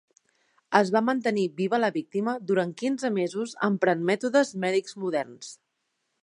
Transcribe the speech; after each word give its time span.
Es 0.77 0.87
va 0.93 1.01
mantenir 1.09 1.43
viva 1.59 1.79
la 1.83 1.91
víctima 1.97 2.33
durant 2.53 2.71
quinze 2.79 3.13
mesos 3.19 3.53
emprant 3.69 4.03
mètodes 4.09 4.55
mèdics 4.65 4.99
moderns. 5.05 5.55